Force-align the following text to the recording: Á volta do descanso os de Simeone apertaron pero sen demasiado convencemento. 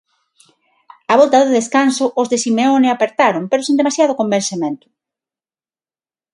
Á 1.11 1.13
volta 1.21 1.37
do 1.43 1.55
descanso 1.59 2.05
os 2.21 2.27
de 2.31 2.41
Simeone 2.43 2.89
apertaron 2.91 3.43
pero 3.49 3.65
sen 3.65 3.79
demasiado 3.81 4.17
convencemento. 4.21 4.87